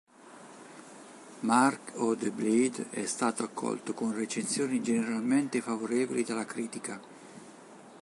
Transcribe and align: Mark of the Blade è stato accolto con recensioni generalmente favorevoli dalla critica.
Mark 1.43 1.91
of 1.97 2.17
the 2.19 2.31
Blade 2.31 2.87
è 2.89 3.05
stato 3.05 3.43
accolto 3.43 3.93
con 3.93 4.15
recensioni 4.15 4.81
generalmente 4.81 5.61
favorevoli 5.61 6.23
dalla 6.23 6.43
critica. 6.43 6.99